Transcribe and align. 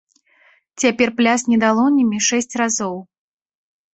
Цяпер 0.83 1.11
плясні 1.19 1.59
далонямі 1.65 2.17
шэсць 2.29 2.57
разоў. 2.61 2.95